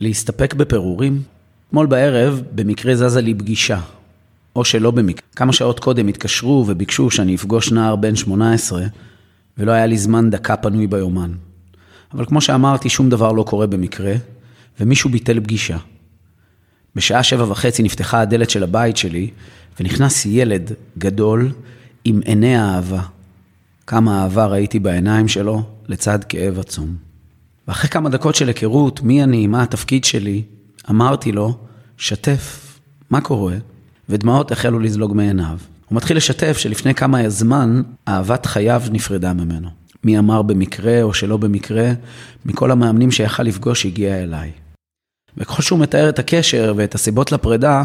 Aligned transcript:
להסתפק 0.00 0.54
בפירורים? 0.54 1.22
אתמול 1.68 1.86
בערב 1.86 2.42
במקרה 2.54 2.96
זזה 2.96 3.20
לי 3.20 3.34
פגישה, 3.34 3.80
או 4.56 4.64
שלא 4.64 4.90
במקרה. 4.90 5.22
כמה 5.36 5.52
שעות 5.52 5.80
קודם 5.80 6.08
התקשרו 6.08 6.64
וביקשו 6.68 7.10
שאני 7.10 7.34
אפגוש 7.34 7.72
נער 7.72 7.96
בן 7.96 8.16
18, 8.16 8.82
ולא 9.58 9.72
היה 9.72 9.86
לי 9.86 9.98
זמן 9.98 10.30
דקה 10.30 10.56
פנוי 10.56 10.86
ביומן. 10.86 11.32
אבל 12.12 12.26
כמו 12.26 12.40
שאמרתי, 12.40 12.88
שום 12.88 13.08
דבר 13.10 13.32
לא 13.32 13.42
קורה 13.42 13.66
במקרה, 13.66 14.14
ומישהו 14.80 15.10
ביטל 15.10 15.40
פגישה. 15.40 15.76
בשעה 16.94 17.22
שבע 17.22 17.44
וחצי 17.50 17.82
נפתחה 17.82 18.20
הדלת 18.20 18.50
של 18.50 18.62
הבית 18.62 18.96
שלי, 18.96 19.30
ונכנס 19.80 20.26
ילד 20.26 20.72
גדול 20.98 21.52
עם 22.04 22.20
עיני 22.24 22.58
אהבה. 22.58 23.02
כמה 23.86 24.22
אהבה 24.22 24.46
ראיתי 24.46 24.78
בעיניים 24.78 25.28
שלו, 25.28 25.62
לצד 25.88 26.24
כאב 26.24 26.58
עצום. 26.58 27.05
ואחרי 27.68 27.90
כמה 27.90 28.08
דקות 28.08 28.34
של 28.34 28.48
היכרות, 28.48 29.02
מי 29.02 29.22
אני, 29.22 29.46
מה 29.46 29.62
התפקיד 29.62 30.04
שלי, 30.04 30.42
אמרתי 30.90 31.32
לו, 31.32 31.58
שתף, 31.96 32.78
מה 33.10 33.20
קורה? 33.20 33.56
ודמעות 34.08 34.52
החלו 34.52 34.78
לזלוג 34.78 35.14
מעיניו. 35.14 35.58
הוא 35.88 35.96
מתחיל 35.96 36.16
לשתף 36.16 36.58
שלפני 36.58 36.94
כמה 36.94 37.28
זמן 37.28 37.82
אהבת 38.08 38.46
חייו 38.46 38.82
נפרדה 38.90 39.32
ממנו. 39.32 39.68
מי 40.04 40.18
אמר 40.18 40.42
במקרה 40.42 41.02
או 41.02 41.14
שלא 41.14 41.36
במקרה, 41.36 41.92
מכל 42.44 42.70
המאמנים 42.70 43.10
שיכל 43.10 43.42
לפגוש 43.42 43.86
הגיע 43.86 44.22
אליי. 44.22 44.50
וככל 45.36 45.62
שהוא 45.62 45.78
מתאר 45.78 46.08
את 46.08 46.18
הקשר 46.18 46.74
ואת 46.76 46.94
הסיבות 46.94 47.32
לפרידה, 47.32 47.84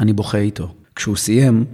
אני 0.00 0.12
בוכה 0.12 0.38
איתו. 0.38 0.74
כשהוא 0.96 1.16
סיים, 1.16 1.64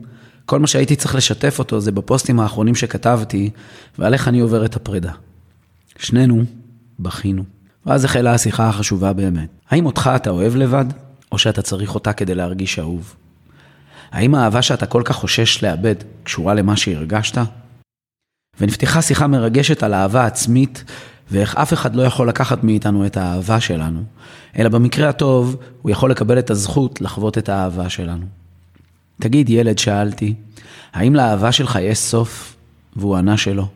כל 0.47 0.59
מה 0.59 0.67
שהייתי 0.67 0.97
צריך 0.97 1.15
לשתף 1.15 1.59
אותו 1.59 1.81
זה 1.81 1.93
בפוסטים 1.93 2.41
האחרונים 2.41 2.75
שכתבתי, 2.75 3.51
ועל 3.99 4.13
איך 4.13 4.29
אני 4.29 4.41
עובר 4.41 4.65
את 4.65 4.77
הפרידה. 4.77 5.13
שנינו 5.99 6.45
בכינו. 7.01 7.43
ואז 7.87 8.05
החלה 8.05 8.35
השיחה 8.35 8.69
החשובה 8.69 9.13
באמת. 9.13 9.49
האם 9.71 9.87
אותך 9.87 10.11
אתה 10.17 10.31
אוהב 10.31 10.57
לבד, 10.57 10.85
או 11.33 11.39
שאתה 11.39 11.63
צריך 11.63 11.95
אותה 11.95 12.13
כדי 12.13 12.35
להרגיש 12.35 12.79
אהוב? 12.79 13.15
האם 14.13 14.35
האהבה 14.35 14.63
שאתה 14.63 14.87
כל 14.87 15.03
כך 15.05 15.17
חושש 15.17 15.65
לאבד 15.65 15.95
קשורה 16.25 16.55
למה 16.55 16.77
שהרגשת? 16.77 17.39
ונפתחה 18.61 19.03
שיחה 19.03 19.27
מרגשת 19.27 19.83
על 19.83 19.95
אהבה 19.95 20.27
עצמית, 20.27 20.85
ואיך 21.31 21.57
אף 21.57 21.73
אחד 21.73 21.95
לא 21.95 22.03
יכול 22.03 22.29
לקחת 22.29 22.65
מאיתנו 22.65 23.07
את 23.07 23.17
האהבה 23.17 23.61
שלנו, 23.61 24.03
אלא 24.59 24.69
במקרה 24.69 25.09
הטוב, 25.09 25.57
הוא 25.83 25.91
יכול 25.91 26.11
לקבל 26.11 26.39
את 26.39 26.51
הזכות 26.51 27.01
לחוות 27.01 27.39
את 27.39 27.49
האהבה 27.49 27.89
שלנו. 27.89 28.27
תגיד, 29.21 29.51
ילד, 29.51 29.79
שאלתי, 29.79 30.35
האם 30.93 31.15
לאהבה 31.15 31.53
שלך 31.53 31.79
יש 31.83 31.99
סוף? 31.99 32.57
והוא 32.97 33.17
ענה 33.17 33.37
שלא. 33.37 33.67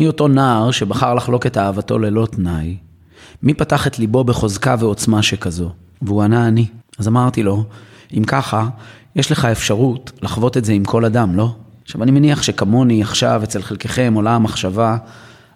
מי 0.00 0.06
אותו 0.06 0.28
נער 0.28 0.70
שבחר 0.70 1.14
לחלוק 1.14 1.46
את 1.46 1.58
אהבתו 1.58 1.98
ללא 1.98 2.26
תנאי? 2.26 2.76
מי 3.42 3.54
פתח 3.54 3.86
את 3.86 3.98
ליבו 3.98 4.24
בחוזקה 4.24 4.76
ועוצמה 4.78 5.22
שכזו? 5.22 5.70
והוא 6.02 6.22
ענה 6.22 6.48
אני. 6.48 6.66
אז 6.98 7.08
אמרתי 7.08 7.42
לו, 7.42 7.64
אם 8.16 8.24
ככה, 8.24 8.68
יש 9.16 9.32
לך 9.32 9.44
אפשרות 9.44 10.12
לחוות 10.22 10.56
את 10.56 10.64
זה 10.64 10.72
עם 10.72 10.84
כל 10.84 11.04
אדם, 11.04 11.36
לא? 11.36 11.54
עכשיו, 11.84 12.02
אני 12.02 12.10
מניח 12.10 12.42
שכמוני 12.42 13.02
עכשיו 13.02 13.40
אצל 13.44 13.62
חלקכם 13.62 14.12
עולה 14.16 14.34
המחשבה, 14.34 14.96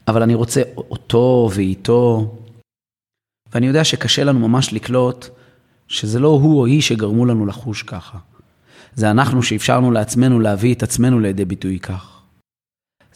אבל 0.09 0.22
אני 0.22 0.34
רוצה 0.34 0.62
אותו 0.77 1.50
ואיתו. 1.55 2.34
ואני 3.53 3.66
יודע 3.66 3.84
שקשה 3.84 4.25
לנו 4.25 4.48
ממש 4.48 4.72
לקלוט 4.72 5.28
שזה 5.89 6.20
לא 6.20 6.28
הוא 6.28 6.61
או 6.61 6.66
היא 6.66 6.83
שגרמו 6.83 7.27
לנו 7.27 7.47
לחוש 7.47 7.83
ככה. 7.83 8.19
זה 8.94 9.11
אנחנו 9.11 9.42
שאפשרנו 9.42 9.91
לעצמנו 9.91 10.41
להביא 10.41 10.75
את 10.75 10.83
עצמנו 10.83 11.20
לידי 11.20 11.44
ביטוי 11.44 11.78
כך. 11.78 12.17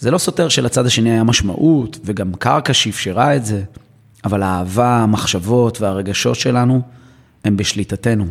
זה 0.02 0.10
לא 0.10 0.18
סותר 0.18 0.48
שלצד 0.48 0.86
השני 0.86 1.10
היה 1.10 1.24
משמעות, 1.24 1.98
וגם 2.04 2.34
קרקע 2.34 2.74
שאפשרה 2.74 3.36
את 3.36 3.44
זה, 3.44 3.62
אבל 4.24 4.42
האהבה, 4.42 4.96
המחשבות 4.96 5.80
והרגשות 5.80 6.36
שלנו 6.36 6.82
הם 7.44 7.56
בשליטתנו. 7.56 8.26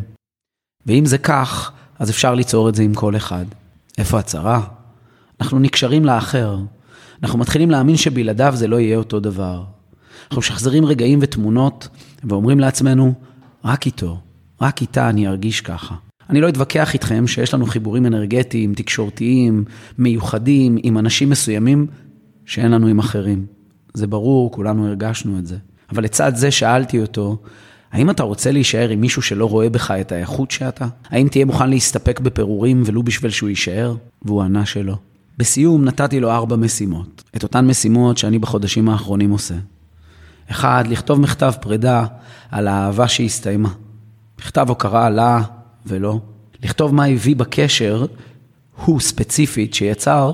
ואם 0.85 1.05
זה 1.05 1.17
כך, 1.17 1.71
אז 1.99 2.09
אפשר 2.09 2.33
ליצור 2.33 2.69
את 2.69 2.75
זה 2.75 2.83
עם 2.83 2.93
כל 2.93 3.15
אחד. 3.15 3.45
איפה 3.97 4.19
הצרה? 4.19 4.61
אנחנו 5.41 5.59
נקשרים 5.59 6.05
לאחר. 6.05 6.57
אנחנו 7.23 7.39
מתחילים 7.39 7.71
להאמין 7.71 7.97
שבלעדיו 7.97 8.53
זה 8.55 8.67
לא 8.67 8.79
יהיה 8.79 8.97
אותו 8.97 9.19
דבר. 9.19 9.63
אנחנו 10.23 10.39
משחזרים 10.39 10.85
רגעים 10.85 11.19
ותמונות 11.21 11.87
ואומרים 12.23 12.59
לעצמנו, 12.59 13.13
רק 13.65 13.85
איתו, 13.85 14.19
רק 14.61 14.81
איתה 14.81 15.09
אני 15.09 15.27
ארגיש 15.27 15.61
ככה. 15.61 15.95
אני 16.31 16.41
לא 16.41 16.49
אתווכח 16.49 16.93
איתכם 16.93 17.27
שיש 17.27 17.53
לנו 17.53 17.65
חיבורים 17.65 18.05
אנרגטיים, 18.05 18.73
תקשורתיים, 18.73 19.63
מיוחדים, 19.97 20.77
עם 20.83 20.97
אנשים 20.97 21.29
מסוימים, 21.29 21.87
שאין 22.45 22.71
לנו 22.71 22.87
עם 22.87 22.99
אחרים. 22.99 23.45
זה 23.93 24.07
ברור, 24.07 24.51
כולנו 24.51 24.87
הרגשנו 24.87 25.39
את 25.39 25.45
זה. 25.45 25.57
אבל 25.91 26.03
לצד 26.03 26.35
זה 26.35 26.51
שאלתי 26.51 27.01
אותו, 27.01 27.37
האם 27.91 28.09
אתה 28.09 28.23
רוצה 28.23 28.51
להישאר 28.51 28.89
עם 28.89 29.01
מישהו 29.01 29.21
שלא 29.21 29.45
רואה 29.45 29.69
בך 29.69 29.91
את 29.91 30.11
האיכות 30.11 30.51
שאתה? 30.51 30.87
האם 31.09 31.27
תהיה 31.27 31.45
מוכן 31.45 31.69
להסתפק 31.69 32.19
בפירורים 32.19 32.83
ולו 32.85 33.03
בשביל 33.03 33.31
שהוא 33.31 33.49
יישאר? 33.49 33.95
והוא 34.21 34.41
ענה 34.41 34.65
שלא. 34.65 34.95
בסיום 35.37 35.85
נתתי 35.85 36.19
לו 36.19 36.31
ארבע 36.31 36.55
משימות, 36.55 37.23
את 37.35 37.43
אותן 37.43 37.67
משימות 37.67 38.17
שאני 38.17 38.39
בחודשים 38.39 38.89
האחרונים 38.89 39.31
עושה. 39.31 39.55
אחד, 40.51 40.83
לכתוב 40.87 41.19
מכתב 41.19 41.53
פרידה 41.61 42.05
על 42.51 42.67
האהבה 42.67 43.07
שהסתיימה. 43.07 43.69
מכתב 44.39 44.69
הוקרה 44.69 45.09
לה 45.09 45.41
ולא. 45.85 46.19
לכתוב 46.63 46.95
מה 46.95 47.05
הביא 47.05 47.35
בקשר, 47.35 48.05
הוא 48.85 48.99
ספציפית, 48.99 49.73
שיצר 49.73 50.31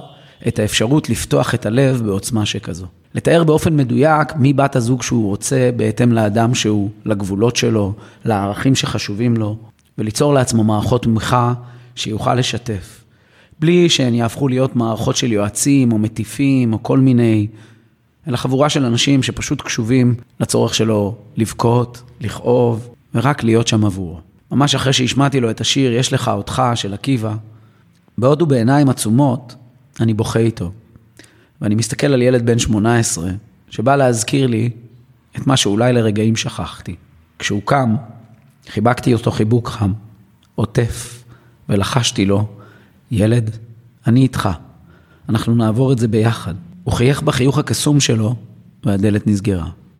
את 0.47 0.59
האפשרות 0.59 1.09
לפתוח 1.09 1.55
את 1.55 1.65
הלב 1.65 2.01
בעוצמה 2.05 2.45
שכזו. 2.45 2.85
לתאר 3.15 3.43
באופן 3.43 3.75
מדויק 3.77 4.35
מי 4.35 4.53
בת 4.53 4.75
הזוג 4.75 5.03
שהוא 5.03 5.27
רוצה 5.27 5.69
בהתאם 5.75 6.11
לאדם 6.11 6.55
שהוא, 6.55 6.89
לגבולות 7.05 7.55
שלו, 7.55 7.93
לערכים 8.25 8.75
שחשובים 8.75 9.37
לו, 9.37 9.57
וליצור 9.97 10.33
לעצמו 10.33 10.63
מערכות 10.63 11.03
תמיכה 11.03 11.53
שיוכל 11.95 12.35
לשתף. 12.35 13.03
בלי 13.59 13.89
שהן 13.89 14.13
יהפכו 14.13 14.47
להיות 14.47 14.75
מערכות 14.75 15.15
של 15.15 15.31
יועצים 15.31 15.91
או 15.91 15.97
מטיפים 15.97 16.73
או 16.73 16.83
כל 16.83 16.99
מיני, 16.99 17.47
אלא 18.27 18.37
חבורה 18.37 18.69
של 18.69 18.85
אנשים 18.85 19.23
שפשוט 19.23 19.61
קשובים 19.61 20.15
לצורך 20.39 20.75
שלו 20.75 21.15
לבכות, 21.37 22.01
לכאוב, 22.21 22.89
ורק 23.15 23.43
להיות 23.43 23.67
שם 23.67 23.85
עבורו. 23.85 24.26
ממש 24.51 24.75
אחרי 24.75 24.93
שהשמעתי 24.93 25.39
לו 25.39 25.49
את 25.49 25.61
השיר 25.61 25.93
"יש 25.93 26.13
לך 26.13 26.27
אותך" 26.27 26.63
של 26.75 26.93
עקיבא, 26.93 27.35
בעוד 28.17 28.41
הוא 28.41 28.49
בעיניים 28.49 28.89
עצומות, 28.89 29.55
אני 29.99 30.13
בוכה 30.13 30.39
איתו. 30.39 30.71
ואני 31.61 31.75
מסתכל 31.75 32.07
על 32.07 32.21
ילד 32.21 32.45
בן 32.45 32.59
18, 32.59 33.29
שבא 33.69 33.95
להזכיר 33.95 34.47
לי 34.47 34.69
את 35.37 35.47
מה 35.47 35.57
שאולי 35.57 35.93
לרגעים 35.93 36.35
שכחתי. 36.35 36.95
כשהוא 37.39 37.61
קם, 37.65 37.95
חיבקתי 38.67 39.13
אותו 39.13 39.31
חיבוק 39.31 39.69
חם, 39.69 39.93
עוטף, 40.55 41.23
ולחשתי 41.69 42.25
לו, 42.25 42.47
ילד, 43.11 43.57
אני 44.07 44.21
איתך, 44.21 44.49
אנחנו 45.29 45.55
נעבור 45.55 45.93
את 45.93 45.99
זה 45.99 46.07
ביחד. 46.07 46.53
הוא 46.83 46.93
חייך 46.93 47.21
בחיוך 47.21 47.57
הקסום 47.57 47.99
שלו, 47.99 48.35
והדלת 48.85 49.27
נסגרה. 49.27 49.69